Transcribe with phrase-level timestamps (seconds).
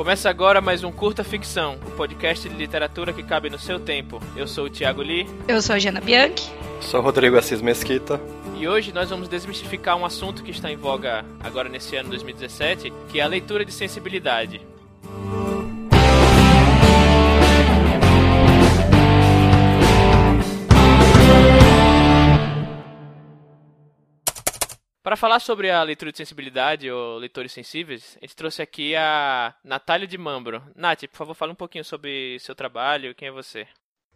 [0.00, 3.78] Começa agora mais um Curta Ficção, o um podcast de literatura que cabe no seu
[3.78, 4.18] tempo.
[4.34, 5.28] Eu sou o Thiago Lee.
[5.46, 6.50] Eu sou a Jana Bianchi.
[6.80, 8.18] Sou o Rodrigo Assis Mesquita.
[8.56, 12.90] E hoje nós vamos desmistificar um assunto que está em voga agora nesse ano 2017,
[13.10, 14.62] que é a leitura de sensibilidade.
[25.10, 29.52] Para falar sobre a leitura de sensibilidade ou leitores sensíveis, a gente trouxe aqui a
[29.64, 30.62] Natália de Mambro.
[30.76, 33.66] Nath, por favor, fala um pouquinho sobre seu trabalho, quem é você?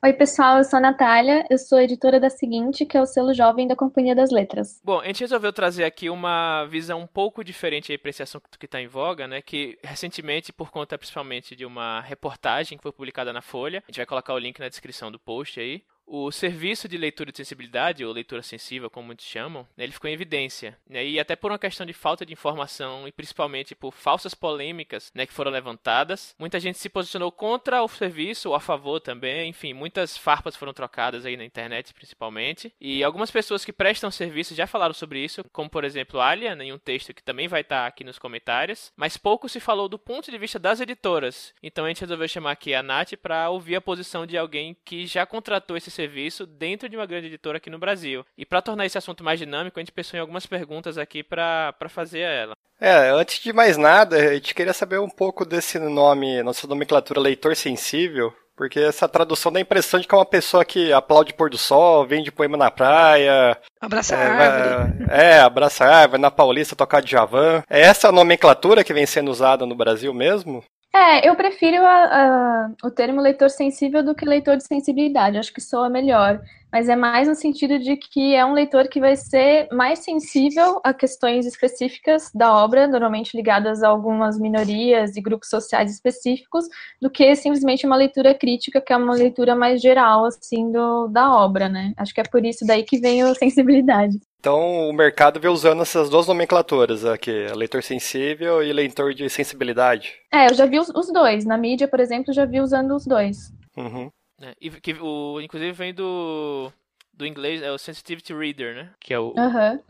[0.05, 3.35] Oi, pessoal, eu sou a Natália, eu sou editora da Seguinte, que é o selo
[3.35, 4.81] jovem da Companhia das Letras.
[4.85, 8.67] Bom, a gente resolveu trazer aqui uma visão um pouco diferente para esse assunto que
[8.67, 9.43] está em voga, né?
[9.43, 13.97] Que recentemente, por conta principalmente de uma reportagem que foi publicada na Folha, a gente
[13.97, 18.05] vai colocar o link na descrição do post aí, o serviço de leitura de sensibilidade,
[18.05, 20.79] ou leitura sensível, como muitos chamam, né, ele ficou em evidência.
[20.89, 25.11] Né, e até por uma questão de falta de informação e principalmente por falsas polêmicas
[25.15, 29.49] né, que foram levantadas, muita gente se posicionou contra o serviço ou a favor também.
[29.49, 32.73] Enfim, muitas farpas foram trocadas aí na internet, principalmente.
[32.81, 36.73] E algumas pessoas que prestam serviço já falaram sobre isso, como por exemplo Alia, em
[36.73, 38.93] um texto que também vai estar aqui nos comentários.
[38.97, 41.55] Mas pouco se falou do ponto de vista das editoras.
[41.63, 45.07] Então a gente resolveu chamar aqui a Nath para ouvir a posição de alguém que
[45.07, 48.25] já contratou esse serviço dentro de uma grande editora aqui no Brasil.
[48.37, 51.75] E para tornar esse assunto mais dinâmico, a gente pensou em algumas perguntas aqui para
[51.89, 52.55] fazer a ela.
[52.81, 57.21] É, antes de mais nada, a gente queria saber um pouco desse nome, nossa nomenclatura
[57.21, 61.35] leitor sensível, porque essa tradução dá a impressão de que é uma pessoa que aplaude
[61.35, 63.59] pôr do sol, vende poema na praia.
[63.81, 65.05] Abraça é, árvore.
[65.11, 67.63] É, abraça árvore, na Paulista tocar de Javan.
[67.69, 70.63] É essa a nomenclatura que vem sendo usada no Brasil mesmo?
[70.95, 75.37] É, eu prefiro a, a, o termo leitor sensível do que leitor de sensibilidade.
[75.37, 76.41] Acho que soa melhor.
[76.75, 80.81] Mas é mais no sentido de que é um leitor que vai ser mais sensível
[80.83, 86.65] a questões específicas da obra, normalmente ligadas a algumas minorias e grupos sociais específicos,
[87.01, 91.33] do que simplesmente uma leitura crítica, que é uma leitura mais geral, assim, do, da
[91.33, 91.93] obra, né?
[91.97, 94.19] Acho que é por isso daí que vem a sensibilidade.
[94.41, 100.15] Então, o mercado vê usando essas duas nomenclaturas aqui, leitor sensível e leitor de sensibilidade.
[100.33, 101.45] É, eu já vi os, os dois.
[101.45, 103.53] Na mídia, por exemplo, já vi usando os dois.
[103.77, 104.11] Uhum.
[104.41, 106.73] É, e que, o, inclusive vem do,
[107.13, 108.93] do inglês, é o Sensitivity Reader, né?
[109.01, 109.81] Que é o, uhum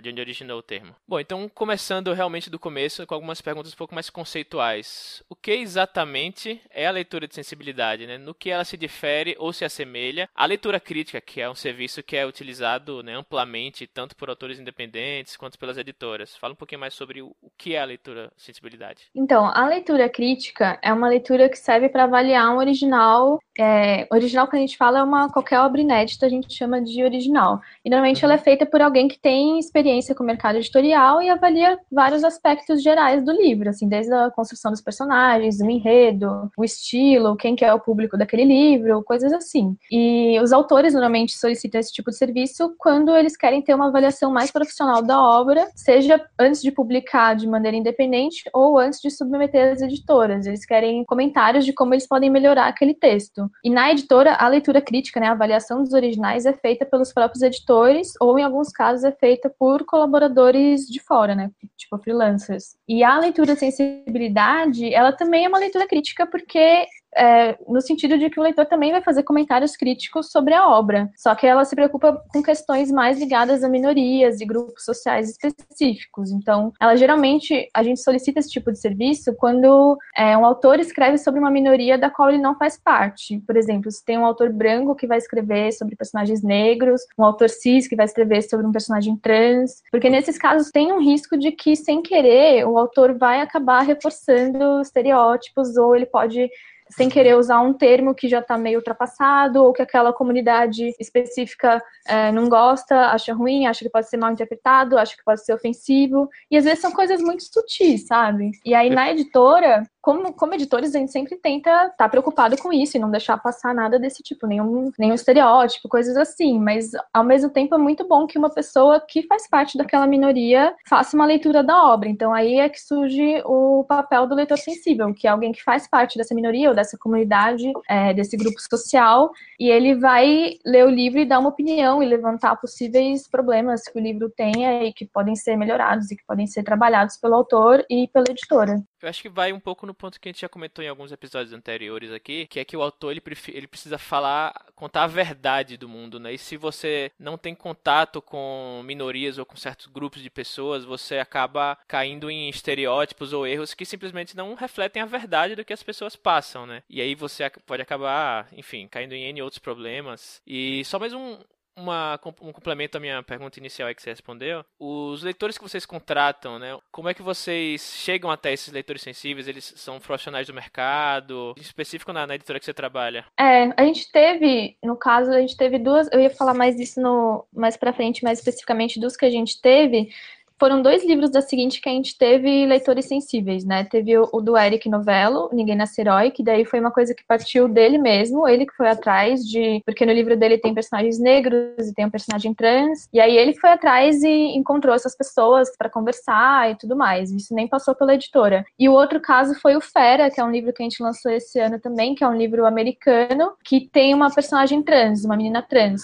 [0.00, 0.94] de onde originou o termo.
[1.06, 5.22] Bom, então começando realmente do começo com algumas perguntas um pouco mais conceituais.
[5.28, 8.18] O que exatamente é a leitura de sensibilidade, né?
[8.18, 12.02] No que ela se difere ou se assemelha à leitura crítica, que é um serviço
[12.02, 16.36] que é utilizado né, amplamente tanto por autores independentes quanto pelas editoras.
[16.36, 19.04] Fala um pouquinho mais sobre o, que é a leitura de sensibilidade.
[19.14, 23.38] Então, a leitura crítica é uma leitura que serve para avaliar um original.
[23.58, 27.02] É, original que a gente fala é uma qualquer obra inédita a gente chama de
[27.02, 27.60] original.
[27.84, 28.30] E normalmente uhum.
[28.30, 31.78] ela é feita por alguém que tem experiência experiência com o mercado editorial e avalia
[31.92, 37.36] vários aspectos gerais do livro, assim, desde a construção dos personagens, o enredo, o estilo,
[37.36, 39.76] quem que é o público daquele livro, coisas assim.
[39.90, 44.32] E os autores normalmente solicitam esse tipo de serviço quando eles querem ter uma avaliação
[44.32, 49.72] mais profissional da obra, seja antes de publicar de maneira independente ou antes de submeter
[49.72, 50.46] às editoras.
[50.46, 53.50] Eles querem comentários de como eles podem melhorar aquele texto.
[53.62, 57.42] E na editora, a leitura crítica, né, a avaliação dos originais é feita pelos próprios
[57.42, 61.50] editores ou, em alguns casos, é feita por por colaboradores de fora, né?
[61.76, 62.76] Tipo freelancers.
[62.86, 66.86] E a leitura de sensibilidade, ela também é uma leitura crítica porque
[67.16, 71.10] é, no sentido de que o leitor também vai fazer comentários críticos sobre a obra,
[71.16, 76.30] só que ela se preocupa com questões mais ligadas a minorias e grupos sociais específicos.
[76.30, 81.18] Então, ela geralmente, a gente solicita esse tipo de serviço quando é, um autor escreve
[81.18, 83.40] sobre uma minoria da qual ele não faz parte.
[83.46, 87.48] Por exemplo, se tem um autor branco que vai escrever sobre personagens negros, um autor
[87.48, 91.52] cis que vai escrever sobre um personagem trans, porque nesses casos tem um risco de
[91.52, 96.50] que, sem querer, o autor vai acabar reforçando estereótipos ou ele pode
[96.96, 101.82] sem querer usar um termo que já está meio ultrapassado ou que aquela comunidade específica
[102.06, 105.54] é, não gosta, acha ruim, acha que pode ser mal interpretado, acha que pode ser
[105.54, 106.28] ofensivo.
[106.50, 108.52] E às vezes são coisas muito sutis, sabe?
[108.64, 112.70] E aí na editora, como, como editores, a gente sempre tenta estar tá preocupado com
[112.70, 116.60] isso e não deixar passar nada desse tipo, nenhum, nenhum estereótipo, coisas assim.
[116.60, 120.74] Mas, ao mesmo tempo, é muito bom que uma pessoa que faz parte daquela minoria
[120.86, 122.06] faça uma leitura da obra.
[122.06, 125.88] Então, aí é que surge o papel do leitor sensível, que é alguém que faz
[125.88, 130.90] parte dessa minoria ou dessa comunidade, é, desse grupo social, e ele vai ler o
[130.90, 135.06] livro e dar uma opinião e levantar possíveis problemas que o livro tenha e que
[135.06, 138.84] podem ser melhorados e que podem ser trabalhados pelo autor e pela editora.
[139.04, 141.12] Eu acho que vai um pouco no ponto que a gente já comentou em alguns
[141.12, 145.76] episódios anteriores aqui, que é que o autor ele, ele precisa falar, contar a verdade
[145.76, 146.32] do mundo, né?
[146.32, 151.18] E se você não tem contato com minorias ou com certos grupos de pessoas, você
[151.18, 155.82] acaba caindo em estereótipos ou erros que simplesmente não refletem a verdade do que as
[155.82, 156.82] pessoas passam, né?
[156.88, 160.40] E aí você pode acabar, enfim, caindo em N outros problemas.
[160.46, 161.38] E só mais um,
[161.76, 164.64] uma, um complemento à minha pergunta inicial que você respondeu.
[164.78, 166.78] Os leitores que vocês contratam, né?
[166.90, 169.48] Como é que vocês chegam até esses leitores sensíveis?
[169.48, 171.54] Eles são profissionais do mercado?
[171.56, 173.24] Em específico na, na editora que você trabalha?
[173.38, 176.08] É, a gente teve, no caso, a gente teve duas.
[176.12, 179.60] Eu ia falar mais disso no, mais pra frente, mais especificamente dos que a gente
[179.60, 180.10] teve
[180.58, 183.84] foram dois livros da seguinte que a gente teve leitores sensíveis, né?
[183.84, 187.24] Teve o, o, do Eric Novello, Ninguém Nasce Herói, que daí foi uma coisa que
[187.26, 189.82] partiu dele mesmo, ele que foi atrás de.
[189.84, 193.54] Porque no livro dele tem personagens negros e tem um personagem trans, e aí ele
[193.54, 197.30] foi atrás e encontrou essas pessoas para conversar e tudo mais.
[197.32, 198.64] Isso nem passou pela editora.
[198.78, 201.32] E o outro caso foi o Fera, que é um livro que a gente lançou
[201.32, 205.62] esse ano também, que é um livro americano, que tem uma personagem trans, uma menina
[205.62, 206.02] trans.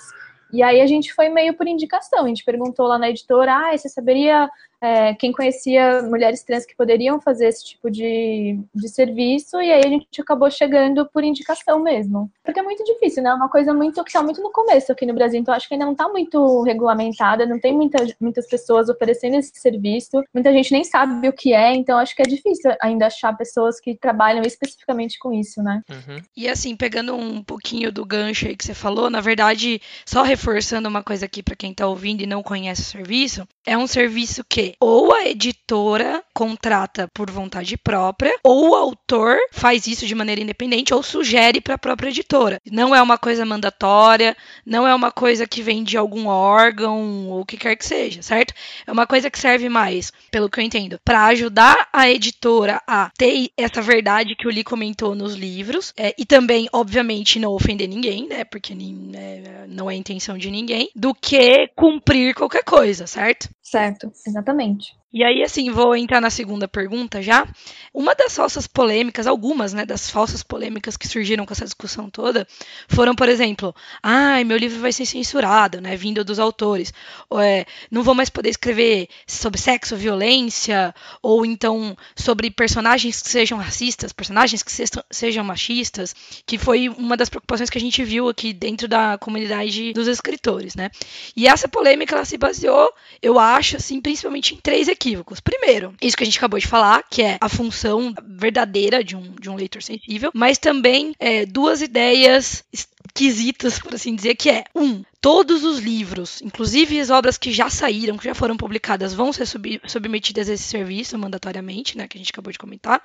[0.52, 2.25] E aí a gente foi meio por indicação.
[2.25, 4.49] A gente perguntou lá na editora, ah, você saberia
[4.81, 9.85] é, quem conhecia mulheres trans que poderiam fazer esse tipo de, de serviço, e aí
[9.85, 12.31] a gente acabou chegando por indicação mesmo.
[12.43, 13.31] Porque é muito difícil, né?
[13.31, 15.75] É uma coisa muito que está muito no começo aqui no Brasil, então acho que
[15.75, 20.73] ainda não está muito regulamentada, não tem muita, muitas pessoas oferecendo esse serviço, muita gente
[20.73, 24.43] nem sabe o que é, então acho que é difícil ainda achar pessoas que trabalham
[24.43, 25.83] especificamente com isso, né?
[25.91, 26.23] Uhum.
[26.37, 30.88] E assim, pegando um pouquinho do gancho aí que você falou, na verdade, só reforçando
[30.88, 34.43] uma coisa aqui para quem está ouvindo e não conhece o serviço, é um serviço
[34.49, 40.40] que ou a editora contrata por vontade própria, ou o autor faz isso de maneira
[40.40, 42.61] independente ou sugere para a própria editora.
[42.70, 47.40] Não é uma coisa mandatória, não é uma coisa que vem de algum órgão ou
[47.40, 48.55] o que quer que seja, certo?
[48.87, 53.11] É uma coisa que serve mais, pelo que eu entendo, para ajudar a editora a
[53.16, 57.88] ter essa verdade que o Lee comentou nos livros é, e também, obviamente, não ofender
[57.88, 58.44] ninguém, né?
[58.44, 63.49] Porque é, não é intenção de ninguém, do que cumprir qualquer coisa, certo?
[63.70, 65.00] Certo, exatamente.
[65.12, 67.45] E aí, assim, vou entrar na segunda pergunta já.
[67.93, 72.47] Uma das falsas polêmicas, algumas, né, das falsas polêmicas que surgiram com essa discussão toda,
[72.89, 76.95] foram, por exemplo, ai, meu livro vai ser censurado, né, vindo dos autores.
[77.29, 83.29] Ou, é, não vou mais poder escrever sobre sexo, violência, ou então sobre personagens que
[83.29, 84.71] sejam racistas, personagens que
[85.11, 86.15] sejam machistas,
[86.47, 90.77] que foi uma das preocupações que a gente viu aqui dentro da comunidade dos escritores,
[90.77, 90.89] né.
[91.37, 95.41] E essa polêmica, ela se baseou, eu acho, assim, principalmente em três equívocos.
[95.41, 99.32] Primeiro, isso que a gente acabou de falar, que é a função verdadeira de um,
[99.41, 104.64] de um leitor sensível, mas também é, duas ideias esquisitas, por assim dizer, que é
[104.75, 109.32] um, todos os livros, inclusive as obras que já saíram, que já foram publicadas, vão
[109.32, 113.02] ser sub submetidas a esse serviço mandatoriamente, né, que a gente acabou de comentar.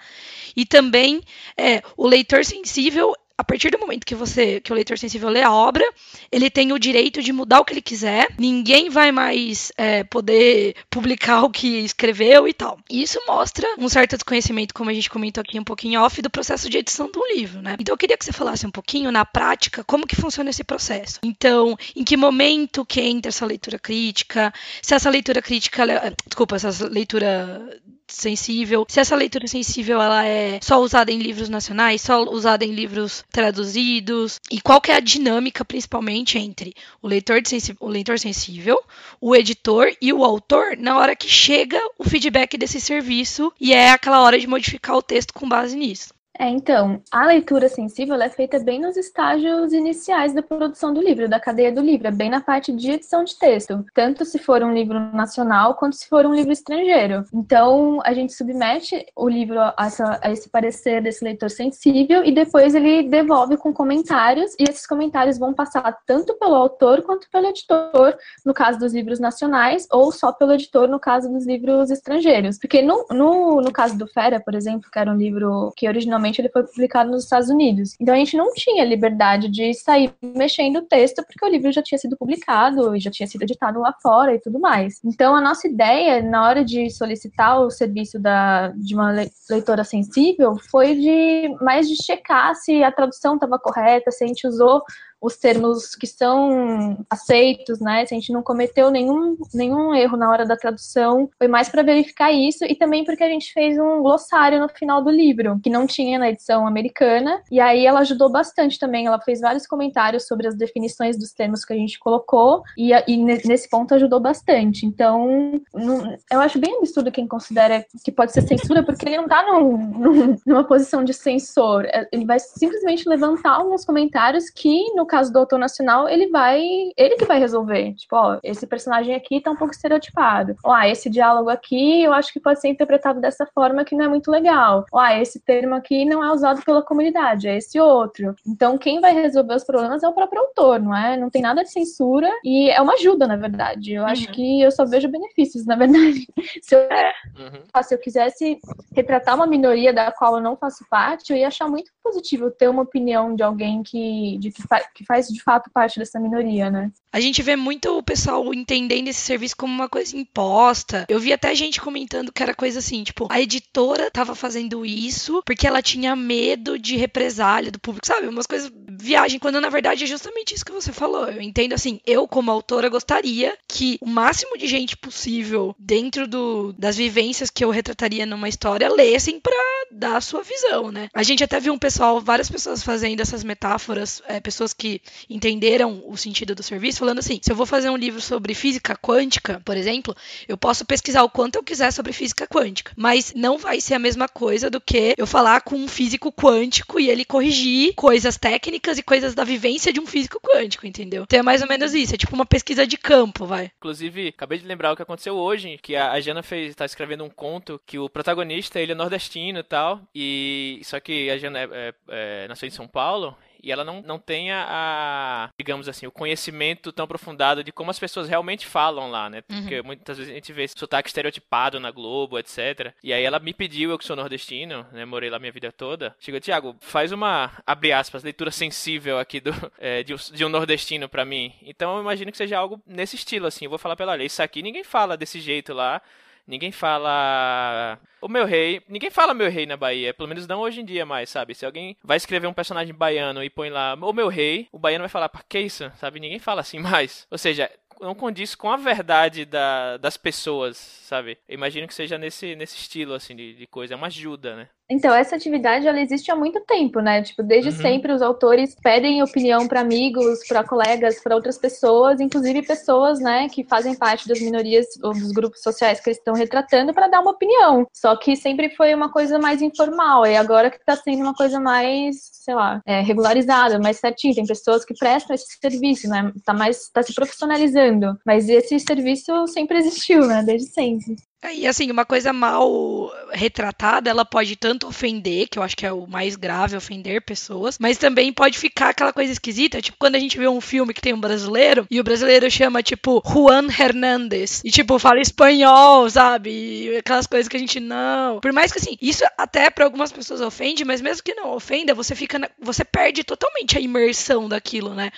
[0.56, 1.22] E também
[1.58, 5.42] é, o leitor sensível a partir do momento que você, que o leitor sensível lê
[5.42, 5.84] a obra,
[6.32, 8.30] ele tem o direito de mudar o que ele quiser.
[8.38, 12.80] Ninguém vai mais é, poder publicar o que escreveu e tal.
[12.90, 16.30] E isso mostra um certo desconhecimento, como a gente comentou aqui um pouquinho off, do
[16.30, 17.76] processo de edição do livro, né?
[17.80, 21.20] Então eu queria que você falasse um pouquinho na prática como que funciona esse processo.
[21.24, 24.54] Então, em que momento que entra essa leitura crítica?
[24.82, 25.84] Se essa leitura crítica,
[26.26, 27.82] desculpa, essa leitura
[28.16, 32.72] sensível, se essa leitura sensível ela é só usada em livros nacionais, só usada em
[32.72, 37.42] livros traduzidos, e qual que é a dinâmica principalmente entre o leitor,
[37.80, 38.78] o leitor sensível,
[39.20, 43.92] o editor e o autor na hora que chega o feedback desse serviço e é
[43.92, 46.15] aquela hora de modificar o texto com base nisso.
[46.38, 51.30] É, então, a leitura sensível é feita bem nos estágios iniciais da produção do livro,
[51.30, 54.62] da cadeia do livro, é bem na parte de edição de texto, tanto se for
[54.62, 57.24] um livro nacional quanto se for um livro estrangeiro.
[57.34, 62.34] Então, a gente submete o livro a, essa, a esse parecer desse leitor sensível e
[62.34, 67.48] depois ele devolve com comentários, e esses comentários vão passar tanto pelo autor quanto pelo
[67.48, 68.14] editor,
[68.46, 72.58] no caso dos livros nacionais, ou só pelo editor no caso dos livros estrangeiros.
[72.60, 76.25] Porque no, no, no caso do Fera, por exemplo, que era um livro que originalmente
[76.40, 77.96] ele foi publicado nos Estados Unidos.
[78.00, 81.82] Então a gente não tinha liberdade de sair mexendo o texto, porque o livro já
[81.82, 85.00] tinha sido publicado e já tinha sido editado lá fora e tudo mais.
[85.04, 89.14] Então a nossa ideia, na hora de solicitar o serviço da, de uma
[89.50, 94.48] leitora sensível, foi de mais de checar se a tradução estava correta, se a gente
[94.48, 94.82] usou
[95.26, 98.06] os termos que são aceitos, né?
[98.06, 101.82] Se a gente não cometeu nenhum, nenhum erro na hora da tradução, foi mais para
[101.82, 105.70] verificar isso e também porque a gente fez um glossário no final do livro, que
[105.70, 109.08] não tinha na edição americana, e aí ela ajudou bastante também.
[109.08, 113.18] Ela fez vários comentários sobre as definições dos termos que a gente colocou, e, e
[113.18, 114.86] nesse ponto ajudou bastante.
[114.86, 119.28] Então, não, eu acho bem absurdo quem considera que pode ser censura, porque ele não
[119.28, 121.86] tá num, num, numa posição de censor.
[121.86, 126.62] É, ele vai simplesmente levantar alguns comentários que, no caso do autor nacional, ele vai.
[126.98, 127.94] Ele que vai resolver.
[127.94, 130.56] Tipo, ó, esse personagem aqui tá um pouco estereotipado.
[130.64, 134.06] Ó, ah, esse diálogo aqui eu acho que pode ser interpretado dessa forma que não
[134.06, 134.86] é muito legal.
[134.92, 138.36] Ó, ah, esse termo aqui não é usado pela comunidade, é esse outro.
[138.46, 141.16] Então, quem vai resolver os problemas é o próprio autor, não é?
[141.16, 143.94] Não tem nada de censura e é uma ajuda, na verdade.
[143.94, 144.10] Eu uhum.
[144.10, 146.28] acho que eu só vejo benefícios, na verdade.
[146.62, 147.84] Se eu, uhum.
[147.84, 148.58] se eu quisesse
[148.94, 152.68] retratar uma minoria da qual eu não faço parte, eu ia achar muito positivo ter
[152.68, 156.92] uma opinião de alguém que, de, que, fa faz de fato parte dessa minoria, né?
[157.12, 161.06] A gente vê muito o pessoal entendendo esse serviço como uma coisa imposta.
[161.08, 165.42] Eu vi até gente comentando que era coisa assim, tipo, a editora tava fazendo isso
[165.46, 168.28] porque ela tinha medo de represália do público, sabe?
[168.28, 168.70] Umas coisas
[169.00, 171.28] viagem, quando na verdade é justamente isso que você falou.
[171.28, 176.74] Eu entendo assim, eu como autora gostaria que o máximo de gente possível dentro do,
[176.74, 179.56] das vivências que eu retrataria numa história lessem para
[179.92, 181.10] dar a sua visão, né?
[181.14, 186.04] A gente até viu um pessoal, várias pessoas fazendo essas metáforas, é, pessoas que entenderam
[186.06, 189.62] o sentido do serviço falando assim: se eu vou fazer um livro sobre física quântica,
[189.64, 190.16] por exemplo,
[190.48, 194.00] eu posso pesquisar o quanto eu quiser sobre física quântica, mas não vai ser a
[194.00, 198.98] mesma coisa do que eu falar com um físico quântico e ele corrigir coisas técnicas
[198.98, 201.24] e coisas da vivência de um físico quântico, entendeu?
[201.24, 203.72] Então é mais ou menos isso, é tipo uma pesquisa de campo, vai.
[203.78, 207.30] Inclusive, acabei de lembrar o que aconteceu hoje, que a Jana fez, tá escrevendo um
[207.30, 211.64] conto que o protagonista, ele é nordestino e tal, e só que a Jana é,
[211.66, 216.12] é, é, nasceu em São Paulo, e ela não, não tenha a, digamos assim, o
[216.12, 219.42] conhecimento tão aprofundado de como as pessoas realmente falam lá, né?
[219.42, 219.88] Porque uhum.
[219.88, 222.94] muitas vezes a gente vê sotaque estereotipado na Globo, etc.
[223.04, 225.04] E aí ela me pediu, eu que sou nordestino, né?
[225.04, 226.16] Morei lá minha vida toda.
[226.20, 231.10] Chegou, Tiago, faz uma, abre aspas, leitura sensível aqui do, é, de, de, um nordestino
[231.10, 231.52] para mim.
[231.64, 233.66] Então eu imagino que seja algo nesse estilo, assim.
[233.66, 236.02] Eu vou falar pela lei, isso aqui ninguém fala desse jeito lá.
[236.48, 238.00] Ninguém fala.
[238.22, 238.82] O meu rei.
[238.88, 240.14] Ninguém fala meu rei na Bahia.
[240.14, 241.56] Pelo menos não hoje em dia mais, sabe?
[241.56, 245.04] Se alguém vai escrever um personagem baiano e põe lá o meu rei, o baiano
[245.04, 245.92] vai falar, pra que isso?
[245.96, 246.20] Sabe?
[246.20, 247.28] Ninguém fala assim mais.
[247.32, 251.38] Ou seja, não condiz com a verdade da, das pessoas, sabe?
[251.48, 253.94] Eu imagino que seja nesse, nesse estilo, assim, de, de coisa.
[253.94, 254.70] É uma ajuda, né?
[254.90, 257.22] Então, essa atividade ela existe há muito tempo, né?
[257.24, 257.76] Tipo, desde uhum.
[257.78, 263.50] sempre os autores pedem opinião para amigos, para colegas, para outras pessoas, inclusive pessoas, né,
[263.50, 267.22] que fazem parte das minorias ou dos grupos sociais que eles estão retratando para dar
[267.22, 267.88] uma opinião.
[267.92, 271.60] Só que sempre foi uma coisa mais informal e agora que está sendo uma coisa
[271.60, 274.36] mais, sei lá, é, regularizada, mais certinho.
[274.36, 276.32] Tem pessoas que prestam esse serviço, né?
[276.46, 278.18] Tá mais, tá se profissionalizando.
[278.26, 280.44] Mas esse serviço sempre existiu, né?
[280.44, 281.16] Desde sempre.
[281.54, 285.92] E assim, uma coisa mal retratada, ela pode tanto ofender, que eu acho que é
[285.92, 290.20] o mais grave, ofender pessoas, mas também pode ficar aquela coisa esquisita, tipo quando a
[290.20, 294.62] gente vê um filme que tem um brasileiro e o brasileiro chama tipo Juan Hernández
[294.64, 296.50] e tipo fala espanhol, sabe?
[296.50, 298.40] E aquelas coisas que a gente não.
[298.40, 301.94] Por mais que assim, isso até para algumas pessoas ofende, mas mesmo que não ofenda,
[301.94, 302.50] você fica na...
[302.60, 305.12] você perde totalmente a imersão daquilo, né?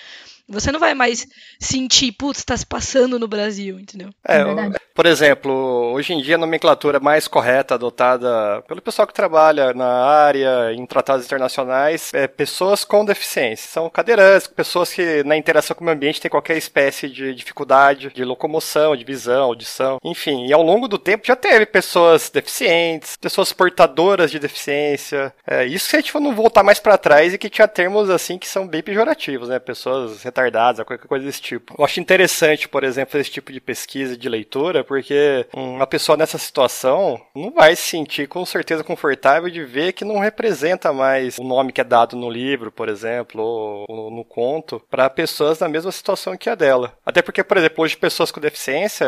[0.49, 1.25] Você não vai mais
[1.59, 4.09] sentir, putz, tá se passando no Brasil, entendeu?
[4.25, 5.53] É, é por exemplo,
[5.93, 10.85] hoje em dia a nomenclatura mais correta adotada pelo pessoal que trabalha na área, em
[10.85, 13.69] tratados internacionais, é pessoas com deficiência.
[13.69, 18.09] São cadeirantes, pessoas que na interação com o meio ambiente têm qualquer espécie de dificuldade
[18.09, 20.47] de locomoção, de visão, audição, enfim.
[20.47, 25.31] E ao longo do tempo já teve pessoas deficientes, pessoas portadoras de deficiência.
[25.45, 28.39] É, isso se a gente não voltar mais para trás e que tinha termos assim
[28.39, 29.59] que são bem pejorativos, né?
[29.59, 31.75] Pessoas retardados, qualquer coisa desse tipo.
[31.77, 36.37] Eu acho interessante, por exemplo, esse tipo de pesquisa de leitura, porque uma pessoa nessa
[36.37, 41.43] situação não vai se sentir com certeza confortável de ver que não representa mais o
[41.43, 43.41] nome que é dado no livro, por exemplo,
[43.87, 46.93] ou no conto, para pessoas na mesma situação que a dela.
[47.05, 49.05] Até porque, por exemplo, hoje pessoas com deficiência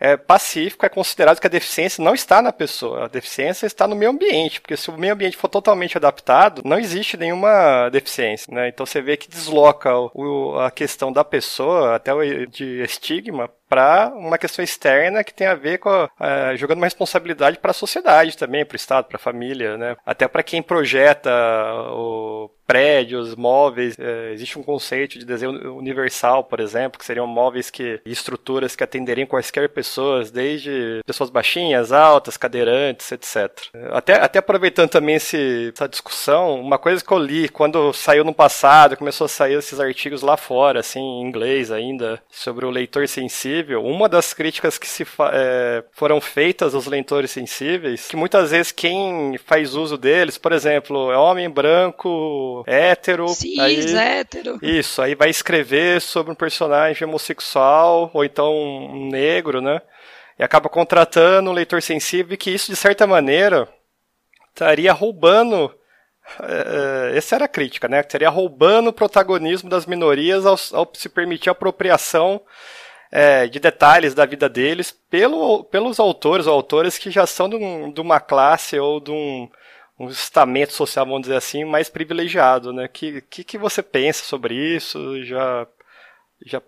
[0.00, 3.86] é, é pacífico, é considerado que a deficiência não está na pessoa, a deficiência está
[3.86, 8.52] no meio ambiente, porque se o meio ambiente for totalmente adaptado, não existe nenhuma deficiência,
[8.52, 8.68] né?
[8.68, 12.12] Então você vê que desloca o, a questão da pessoa, até
[12.46, 16.08] de estigma, para uma questão externa que tem a ver com
[16.56, 19.96] jogando uma responsabilidade para a sociedade também, para o Estado, para a família, né?
[20.06, 21.30] Até para quem projeta
[21.90, 23.96] o prédios, móveis.
[23.98, 28.84] É, existe um conceito de desenho universal, por exemplo, que seriam móveis que estruturas que
[28.84, 33.50] atenderiam quaisquer pessoas, desde pessoas baixinhas, altas, cadeirantes, etc.
[33.92, 38.34] Até, até aproveitando também esse, essa discussão, uma coisa que eu li quando saiu no
[38.34, 43.06] passado, começou a sair esses artigos lá fora, assim, em inglês ainda, sobre o leitor
[43.08, 48.72] sensível, uma das críticas que se é, foram feitas aos leitores sensíveis, que muitas vezes
[48.72, 53.28] quem faz uso deles, por exemplo, é homem branco, hétero.
[53.28, 54.58] Cis, aí, hétero.
[54.62, 59.80] Isso, aí vai escrever sobre um personagem homossexual, ou então um negro, né?
[60.38, 63.68] E acaba contratando um leitor sensível e que isso, de certa maneira,
[64.50, 65.74] estaria roubando.
[66.42, 68.00] É, essa era a crítica, né?
[68.00, 72.40] Estaria roubando o protagonismo das minorias ao, ao se permitir a apropriação
[73.14, 77.54] é, de detalhes da vida deles pelo, pelos autores ou autores que já são de,
[77.54, 79.48] um, de uma classe ou de um,
[79.98, 82.88] um estamento social, vamos dizer assim, mais privilegiado, né?
[82.88, 85.22] Que que, que você pensa sobre isso?
[85.24, 85.66] Já
[86.46, 86.62] já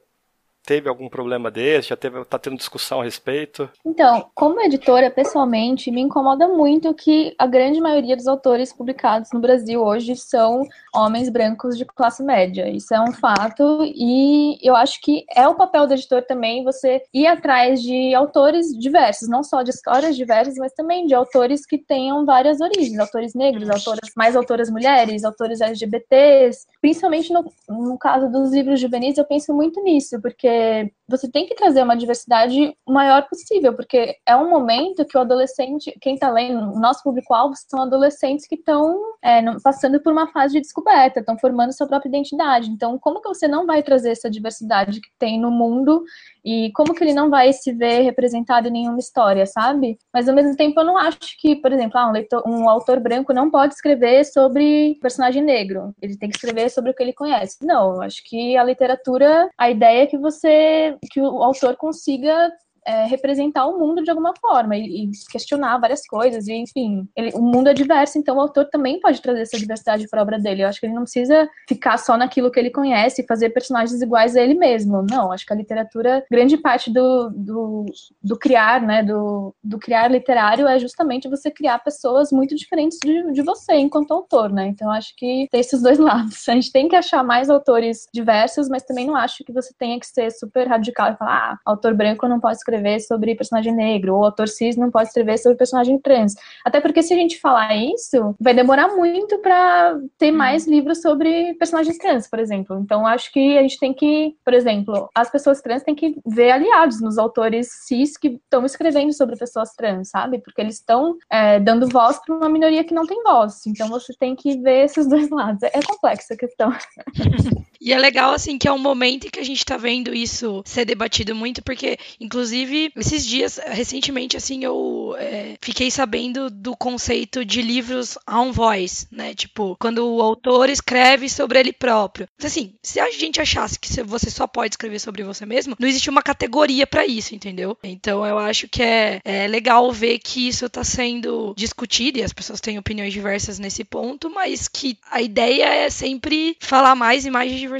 [0.66, 1.90] teve algum problema desse?
[1.90, 3.70] Já teve, tá tendo discussão a respeito?
[3.84, 9.38] Então, como editora, pessoalmente, me incomoda muito que a grande maioria dos autores publicados no
[9.38, 12.68] Brasil hoje são homens brancos de classe média.
[12.68, 17.00] Isso é um fato e eu acho que é o papel do editor também você
[17.14, 21.78] ir atrás de autores diversos, não só de histórias diversas, mas também de autores que
[21.78, 28.28] tenham várias origens, autores negros, autoras, mais autoras mulheres, autores LGBTs, principalmente no, no caso
[28.28, 32.76] dos livros juvenis, eu penso muito nisso, porque eh, você tem que trazer uma diversidade
[32.86, 37.02] o maior possível, porque é um momento que o adolescente, quem está lendo, o nosso
[37.02, 41.86] público-alvo são adolescentes que estão é, passando por uma fase de descoberta, estão formando sua
[41.86, 42.70] própria identidade.
[42.70, 46.04] Então, como que você não vai trazer essa diversidade que tem no mundo
[46.44, 49.98] e como que ele não vai se ver representado em nenhuma história, sabe?
[50.12, 53.00] Mas ao mesmo tempo eu não acho que, por exemplo, ah, um, leitor, um autor
[53.00, 55.92] branco não pode escrever sobre personagem negro.
[56.00, 57.58] Ele tem que escrever sobre o que ele conhece.
[57.62, 62.50] Não, acho que a literatura, a ideia é que você, que o autor consiga
[62.86, 66.46] é, representar o mundo de alguma forma e, e questionar várias coisas.
[66.46, 70.06] E, enfim, ele, o mundo é diverso, então o autor também pode trazer essa diversidade
[70.08, 70.62] para a obra dele.
[70.62, 74.00] Eu acho que ele não precisa ficar só naquilo que ele conhece e fazer personagens
[74.00, 75.04] iguais a ele mesmo.
[75.10, 77.86] Não, acho que a literatura, grande parte do, do,
[78.22, 83.32] do criar, né, do, do criar literário é justamente você criar pessoas muito diferentes de,
[83.32, 84.68] de você enquanto autor, né?
[84.68, 86.48] Então acho que tem esses dois lados.
[86.48, 89.98] A gente tem que achar mais autores diversos, mas também não acho que você tenha
[89.98, 93.74] que ser super radical e falar, ah, autor branco não pode escrever escrever sobre personagem
[93.74, 96.34] negro, ou autor cis não pode escrever sobre personagem trans.
[96.64, 100.38] Até porque se a gente falar isso, vai demorar muito para ter uhum.
[100.38, 102.78] mais livros sobre personagens trans, por exemplo.
[102.78, 106.50] Então acho que a gente tem que, por exemplo, as pessoas trans têm que ver
[106.50, 110.38] aliados nos autores cis que estão escrevendo sobre pessoas trans, sabe?
[110.38, 113.66] Porque eles estão é, dando voz para uma minoria que não tem voz.
[113.66, 115.62] Então você tem que ver esses dois lados.
[115.62, 116.72] É complexa a questão.
[117.86, 120.60] E é legal, assim, que é um momento em que a gente tá vendo isso
[120.66, 127.44] ser debatido muito, porque, inclusive, esses dias, recentemente, assim, eu é, fiquei sabendo do conceito
[127.44, 129.36] de livros on voice, né?
[129.36, 132.28] Tipo, quando o autor escreve sobre ele próprio.
[132.42, 136.10] Assim, se a gente achasse que você só pode escrever sobre você mesmo, não existe
[136.10, 137.78] uma categoria para isso, entendeu?
[137.84, 142.32] Então eu acho que é, é legal ver que isso tá sendo discutido e as
[142.32, 147.30] pessoas têm opiniões diversas nesse ponto, mas que a ideia é sempre falar mais e
[147.30, 147.75] mais de diversidade,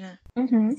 [0.00, 0.18] né?
[0.36, 0.74] Uhum.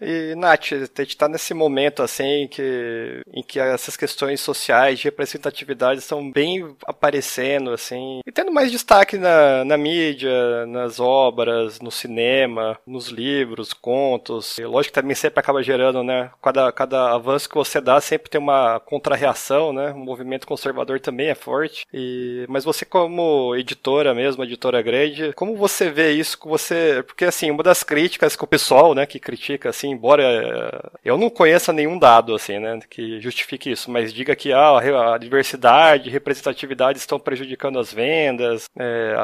[0.00, 5.04] E, Nath, a gente está nesse momento assim que, em que essas questões sociais de
[5.04, 11.90] representatividade estão bem aparecendo, assim, e tendo mais destaque na, na mídia, nas obras, no
[11.90, 14.58] cinema, nos livros, contos.
[14.58, 16.30] E, lógico que também sempre acaba gerando, né?
[16.42, 19.92] Cada, cada avanço que você dá sempre tem uma contrarreação, né?
[19.92, 21.86] O movimento conservador também é forte.
[21.92, 26.38] E, mas você, como editora mesmo, editora grande, como você vê isso?
[26.44, 30.90] Você, porque assim, uma das críticas que o pessoal, né, que critica assim, embora eh,
[31.04, 34.78] eu não conheça nenhum dado assim, né, que justifique isso, mas diga que ah,
[35.14, 39.14] a diversidade, representatividade estão prejudicando as vendas, é,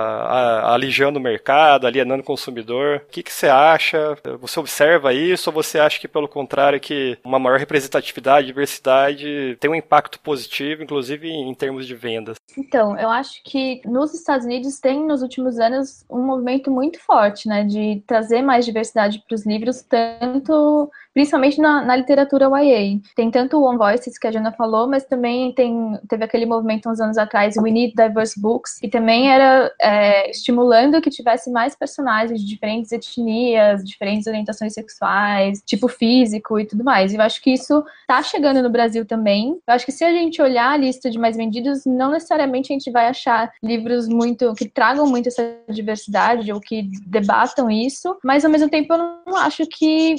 [0.64, 3.02] alijando o mercado, alienando o consumidor.
[3.08, 4.16] O que, que você acha?
[4.40, 9.70] Você observa isso ou você acha que pelo contrário que uma maior representatividade, diversidade tem
[9.70, 12.36] um impacto positivo, inclusive em termos de vendas?
[12.56, 17.48] Então, eu acho que nos Estados Unidos tem nos últimos anos um movimento muito forte,
[17.48, 22.98] né, de trazer mais diversidade para os livros, tanto also principalmente na, na, literatura YA.
[23.14, 26.88] Tem tanto o One Voices, que a Jana falou, mas também tem, teve aquele movimento
[26.88, 31.74] uns anos atrás, We Need Diverse Books, que também era é, estimulando que tivesse mais
[31.74, 37.12] personagens de diferentes etnias, diferentes orientações sexuais, tipo físico e tudo mais.
[37.12, 39.58] E eu acho que isso tá chegando no Brasil também.
[39.66, 42.74] Eu acho que se a gente olhar a lista de mais vendidos, não necessariamente a
[42.74, 48.44] gente vai achar livros muito que tragam muito essa diversidade ou que debatam isso, mas
[48.44, 50.14] ao mesmo tempo eu não acho que,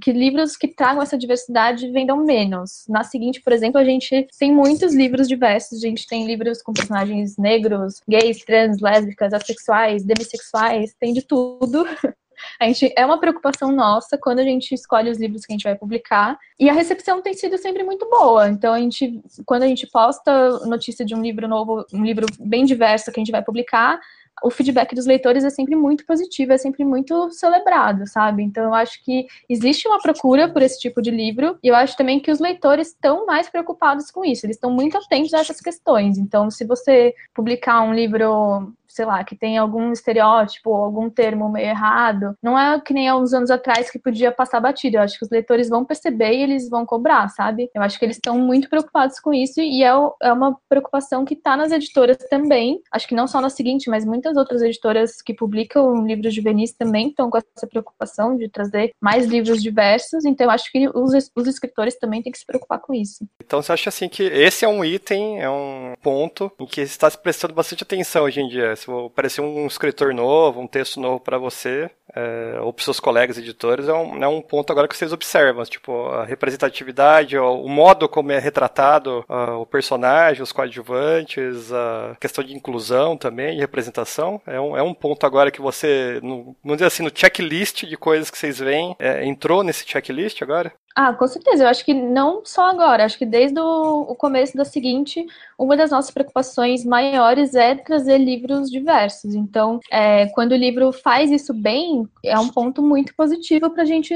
[0.00, 2.84] que livros que tragam essa diversidade vendam menos.
[2.88, 6.72] Na seguinte, por exemplo, a gente tem muitos livros diversos, a gente tem livros com
[6.72, 11.84] personagens negros, gays, trans, lésbicas, assexuais, demissexuais, tem de tudo.
[12.60, 15.64] A gente é uma preocupação nossa quando a gente escolhe os livros que a gente
[15.64, 16.38] vai publicar.
[16.60, 18.48] E a recepção tem sido sempre muito boa.
[18.50, 22.66] Então a gente, quando a gente posta notícia de um livro novo, um livro bem
[22.66, 23.98] diverso que a gente vai publicar,
[24.42, 28.42] o feedback dos leitores é sempre muito positivo, é sempre muito celebrado, sabe?
[28.42, 31.96] Então eu acho que existe uma procura por esse tipo de livro e eu acho
[31.96, 35.60] também que os leitores estão mais preocupados com isso, eles estão muito atentos a essas
[35.60, 36.18] questões.
[36.18, 41.50] Então, se você publicar um livro sei lá, que tem algum estereótipo ou algum termo
[41.50, 44.96] meio errado, não é que nem há uns anos atrás que podia passar batido.
[44.96, 47.68] Eu acho que os leitores vão perceber e eles vão cobrar, sabe?
[47.74, 49.90] Eu acho que eles estão muito preocupados com isso e é,
[50.22, 52.80] é uma preocupação que está nas editoras também.
[52.90, 57.08] Acho que não só na seguinte, mas muitas outras editoras que publicam livros juvenis também
[57.08, 60.24] estão com essa preocupação de trazer mais livros diversos.
[60.24, 63.26] Então, eu acho que os, os escritores também têm que se preocupar com isso.
[63.44, 67.10] Então, você acha assim que esse é um item, é um ponto em que está
[67.10, 68.74] se prestando bastante atenção hoje em dia?
[68.86, 73.36] Se aparecer um escritor novo, um texto novo para você, é, ou para seus colegas
[73.36, 78.08] editores, é um, é um ponto agora que vocês observam, tipo, a representatividade, o modo
[78.08, 84.40] como é retratado uh, o personagem, os coadjuvantes, a questão de inclusão também, de representação,
[84.46, 87.96] é um, é um ponto agora que você, no, vamos dizer assim, no checklist de
[87.96, 90.72] coisas que vocês veem, é, entrou nesse checklist agora?
[90.98, 91.64] Ah, com certeza.
[91.64, 93.04] Eu acho que não só agora.
[93.04, 95.26] Acho que desde o, começo da seguinte,
[95.58, 99.34] uma das nossas preocupações maiores é trazer livros diversos.
[99.34, 103.86] Então, é, quando o livro faz isso bem, é um ponto muito positivo para a
[103.86, 104.14] gente,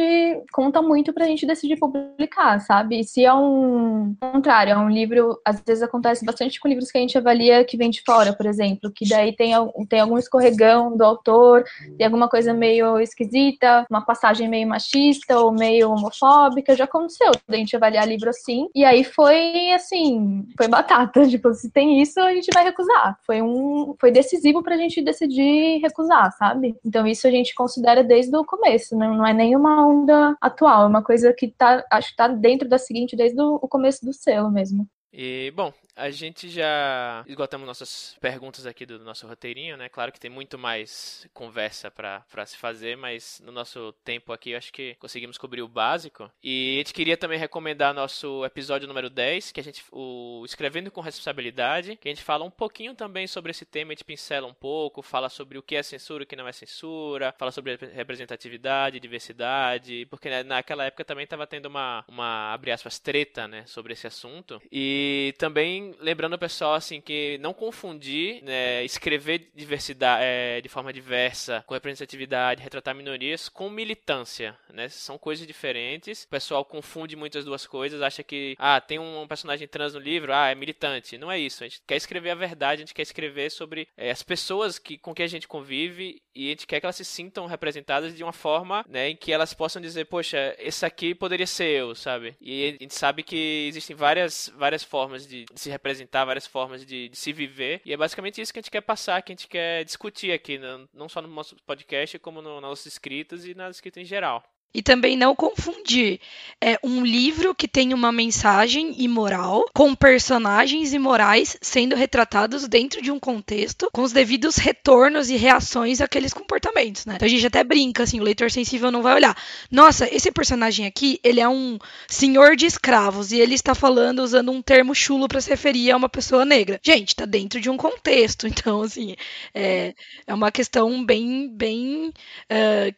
[0.53, 3.03] conta muito para a gente decidir publicar, sabe?
[3.05, 7.01] Se é um contrário, é um livro, às vezes acontece bastante com livros que a
[7.01, 9.53] gente avalia que vem de fora, por exemplo, que daí tem,
[9.89, 11.65] tem algum escorregão do autor,
[11.97, 17.57] tem alguma coisa meio esquisita, uma passagem meio machista ou meio homofóbica já aconteceu, da
[17.57, 18.69] gente avaliar livro assim.
[18.75, 21.27] E aí foi assim, foi batata.
[21.31, 23.19] Tipo, se tem isso, a gente vai recusar.
[23.25, 23.95] Foi um.
[24.01, 26.75] Foi decisivo pra gente decidir recusar, sabe?
[26.85, 28.97] Então isso a gente considera desde o começo.
[28.97, 32.69] Não, não é nenhuma onda atual, é uma coisa que tá, acho que tá dentro
[32.69, 34.87] da seguinte desde o começo do selo mesmo.
[35.13, 39.89] E, bom, a gente já esgotamos nossas perguntas aqui do nosso roteirinho, né?
[39.89, 44.73] Claro que tem muito mais conversa para se fazer, mas no nosso tempo aqui acho
[44.73, 46.31] que conseguimos cobrir o básico.
[46.43, 50.91] E a gente queria também recomendar nosso episódio número 10, que a gente o Escrevendo
[50.91, 54.47] com Responsabilidade, que a gente fala um pouquinho também sobre esse tema, a gente pincela
[54.47, 57.77] um pouco, fala sobre o que é censura, o que não é censura, fala sobre
[57.77, 63.65] representatividade, diversidade, porque né, naquela época também estava tendo uma, uma, abre aspas, treta, né,
[63.67, 64.61] sobre esse assunto.
[64.71, 70.93] E também lembrando o pessoal assim que não confundir né, escrever diversidade é, de forma
[70.93, 74.89] diversa, com representatividade, retratar minorias com militância, né?
[74.89, 76.25] São coisas diferentes.
[76.25, 80.33] O pessoal confunde muitas duas coisas, acha que ah, tem um personagem trans no livro,
[80.33, 81.19] ah, é militante.
[81.19, 81.65] Não é isso.
[81.65, 84.99] A gente quer escrever a verdade, a gente quer escrever sobre é, as pessoas que,
[84.99, 88.23] com quem a gente convive e a gente quer que elas se sintam representadas de
[88.23, 92.37] uma forma, né, em que elas possam dizer, poxa, esse aqui poderia ser eu, sabe?
[92.41, 97.09] E a gente sabe que existem várias várias formas de, se representar, várias formas de,
[97.09, 97.83] de, se viver.
[97.85, 100.59] E é basicamente isso que a gente quer passar, que a gente quer discutir aqui,
[100.59, 104.07] não, não só no nosso podcast, como no, nos nossos escritos e nas escritas em
[104.07, 104.43] geral.
[104.73, 106.21] E também não confundir
[106.63, 113.11] é, um livro que tem uma mensagem imoral com personagens imorais sendo retratados dentro de
[113.11, 117.15] um contexto com os devidos retornos e reações àqueles comportamentos, né?
[117.17, 119.37] Então a gente até brinca, assim, o leitor sensível não vai olhar.
[119.71, 124.53] Nossa, esse personagem aqui, ele é um senhor de escravos e ele está falando usando
[124.53, 126.79] um termo chulo para se referir a uma pessoa negra.
[126.83, 129.17] Gente, tá dentro de um contexto, então, assim,
[129.55, 129.95] é,
[130.27, 132.13] é uma questão bem, bem
[132.51, 132.95] uh,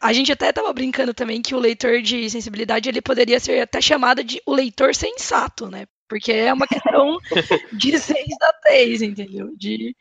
[0.00, 3.80] a gente até estava brincando também que o leitor de sensibilidade ele poderia ser até
[3.80, 5.86] chamado de o leitor sensato, né?
[6.08, 7.18] Porque é uma questão
[7.72, 9.52] de sensatez, entendeu?
[9.56, 9.96] De,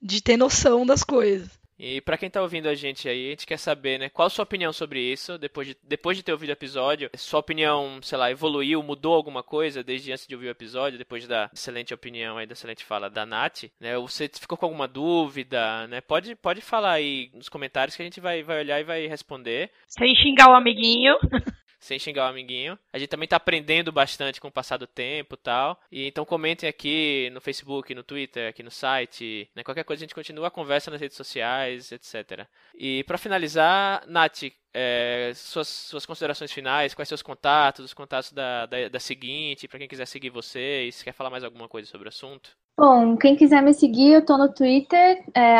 [0.00, 1.50] de ter noção das coisas.
[1.78, 4.30] E para quem tá ouvindo a gente aí, a gente quer saber, né, qual a
[4.30, 7.10] sua opinião sobre isso, depois de, depois de ter ouvido o episódio.
[7.16, 11.26] Sua opinião, sei lá, evoluiu, mudou alguma coisa desde antes de ouvir o episódio, depois
[11.26, 13.96] da excelente opinião aí, da excelente fala da Nath, né?
[13.98, 16.00] Você ficou com alguma dúvida, né?
[16.00, 19.70] Pode, pode falar aí nos comentários que a gente vai, vai olhar e vai responder.
[19.86, 21.16] Sem xingar o amiguinho.
[21.78, 22.78] sem xingar o amiguinho.
[22.92, 25.80] A gente também tá aprendendo bastante com o passar do tempo tal.
[25.90, 29.62] E então comentem aqui no Facebook, no Twitter, aqui no site, né?
[29.62, 32.46] Qualquer coisa a gente continua a conversa nas redes sociais, etc.
[32.74, 34.42] E para finalizar, Nath,
[34.74, 39.78] é, suas, suas considerações finais, quais seus contatos, os contatos da, da, da seguinte, para
[39.78, 42.56] quem quiser seguir vocês, quer falar mais alguma coisa sobre o assunto?
[42.78, 45.58] Bom, quem quiser me seguir, eu tô no Twitter, é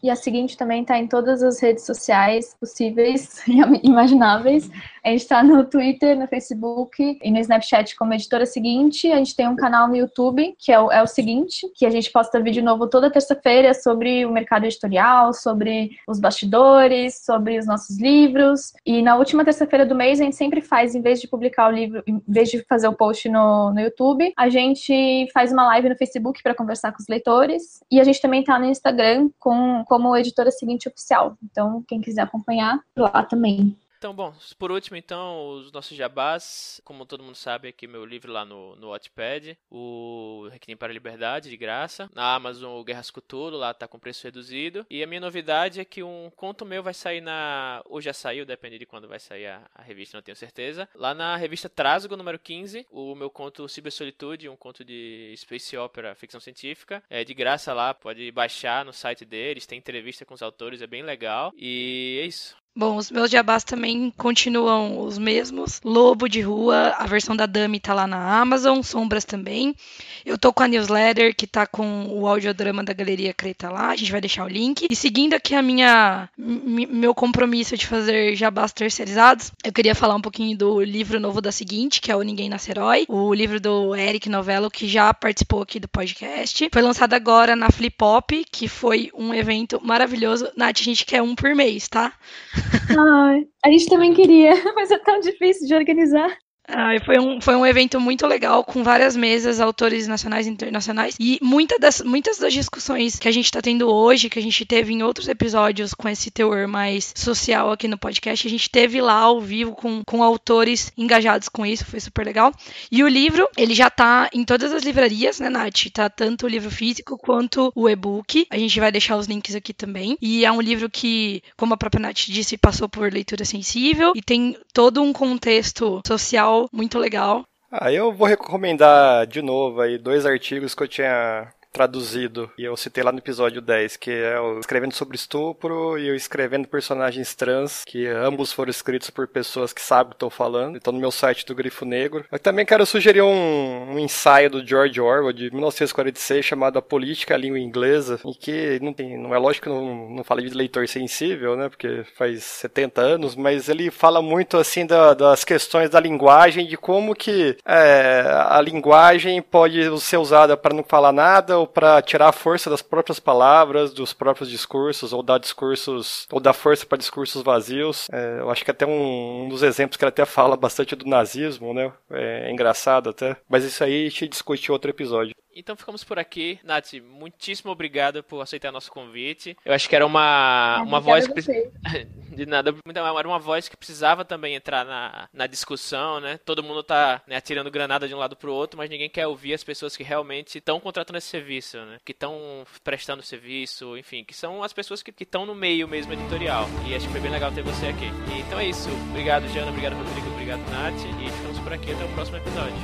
[0.00, 4.70] e a seguinte também tá em todas as redes sociais possíveis e imagináveis.
[5.04, 9.10] A gente tá no Twitter, no Facebook e no Snapchat como editora seguinte.
[9.10, 11.90] A gente tem um canal no YouTube, que é o, é o seguinte, que a
[11.90, 17.66] gente posta vídeo novo toda terça-feira sobre o mercado editorial, sobre os bastidores, sobre os
[17.66, 18.72] nossos livros.
[18.86, 21.72] E na última terça-feira do mês, a gente sempre faz, em vez de publicar o
[21.72, 25.88] livro, em vez de fazer o post no, no YouTube, a gente faz uma live
[25.88, 27.82] no Facebook para conversar com os leitores.
[27.90, 31.36] E a gente também está no Instagram com, como editora seguinte oficial.
[31.42, 33.76] Então, quem quiser acompanhar, lá também.
[34.02, 36.80] Então, bom, por último, então, os nossos jabás.
[36.84, 40.92] Como todo mundo sabe, aqui meu livro lá no, no Wattpad, o Requiem para a
[40.92, 42.10] Liberdade, de graça.
[42.12, 44.84] Na Amazon, o Guerras Cthulhu, lá tá com preço reduzido.
[44.90, 47.80] E a minha novidade é que um conto meu vai sair na...
[47.84, 50.88] Ou já saiu, depende de quando vai sair a, a revista, não tenho certeza.
[50.96, 56.16] Lá na revista Trasgo, número 15, o meu conto Solitude, um conto de space opera,
[56.16, 57.04] ficção científica.
[57.08, 60.88] É de graça lá, pode baixar no site deles, tem entrevista com os autores, é
[60.88, 61.52] bem legal.
[61.56, 62.60] E é isso.
[62.74, 65.78] Bom, os meus jabás também continuam os mesmos.
[65.84, 69.76] Lobo de Rua, a versão da Dami tá lá na Amazon, Sombras também.
[70.24, 73.96] Eu tô com a newsletter que tá com o audiodrama da Galeria Creta lá, a
[73.96, 74.86] gente vai deixar o link.
[74.90, 80.22] E seguindo aqui a minha meu compromisso de fazer jabás terceirizados, eu queria falar um
[80.22, 83.94] pouquinho do livro novo da seguinte, que é o Ninguém Nasce Herói, o livro do
[83.94, 86.68] Eric Novello, que já participou aqui do podcast.
[86.72, 90.50] Foi lançado agora na Flip Pop, que foi um evento maravilhoso.
[90.56, 92.14] Nath, a gente quer um por mês, tá?
[92.98, 96.36] Ai, a gente também queria, mas é tão difícil de organizar.
[96.68, 101.16] Ah, foi, um, foi um evento muito legal, com várias mesas, autores nacionais e internacionais.
[101.18, 104.64] E muita das, muitas das discussões que a gente está tendo hoje, que a gente
[104.64, 109.00] teve em outros episódios com esse teor mais social aqui no podcast, a gente teve
[109.00, 112.52] lá ao vivo com, com autores engajados com isso, foi super legal.
[112.90, 115.90] E o livro, ele já tá em todas as livrarias, né, Nath?
[115.92, 118.46] Tá tanto o livro físico quanto o e-book.
[118.50, 120.16] A gente vai deixar os links aqui também.
[120.22, 124.22] E é um livro que, como a própria Nath disse, passou por leitura sensível e
[124.22, 127.42] tem todo um contexto social muito legal.
[127.70, 132.76] Ah, eu vou recomendar de novo aí dois artigos que eu tinha traduzido, e eu
[132.76, 137.34] citei lá no episódio 10, que é o Escrevendo sobre Estupro e o Escrevendo Personagens
[137.34, 140.76] Trans, que ambos foram escritos por pessoas que sabem o que estou falando.
[140.76, 142.26] Estão no meu site do Grifo Negro.
[142.30, 147.34] Eu também quero sugerir um, um ensaio do George Orwell de 1946 chamado A Política
[147.34, 150.54] a Língua Inglesa, em que não, tem, não é lógico que não, não falei de
[150.54, 155.88] leitor sensível, né, porque faz 70 anos, mas ele fala muito assim da, das questões
[155.88, 161.61] da linguagem, de como que é, a linguagem pode ser usada para não falar nada
[161.66, 166.52] para tirar a força das próprias palavras, dos próprios discursos, ou dar discursos, ou dar
[166.52, 168.08] força para discursos vazios.
[168.12, 171.06] É, eu acho que até um, um, dos exemplos que ele até fala bastante do
[171.06, 171.92] nazismo, né?
[172.10, 173.36] É, é engraçado até.
[173.48, 175.34] Mas isso aí a gente discute em outro episódio.
[175.54, 176.58] Então ficamos por aqui.
[176.64, 179.56] Nath, muitíssimo obrigado por aceitar nosso convite.
[179.64, 181.40] Eu acho que era uma, uma voz que.
[182.32, 182.74] De nada,
[183.18, 186.38] era uma voz que precisava também entrar na, na discussão, né?
[186.44, 189.54] Todo mundo tá né, atirando granada de um lado pro outro, mas ninguém quer ouvir
[189.54, 191.98] as pessoas que realmente estão contratando esse serviço, né?
[192.04, 196.66] Que estão prestando serviço, enfim, que são as pessoas que estão no meio mesmo editorial.
[196.86, 198.10] E acho que foi bem legal ter você aqui.
[198.32, 198.88] E, então é isso.
[199.10, 199.70] Obrigado, Jana.
[199.70, 200.28] Obrigado, Rodrigo.
[200.28, 201.04] Obrigado, Nath.
[201.20, 202.74] E ficamos por aqui até o próximo episódio.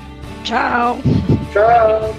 [0.45, 0.99] Tchau.
[1.53, 2.15] Tchau.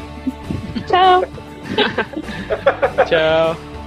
[0.88, 1.24] Tchau.
[3.08, 3.79] Tchau.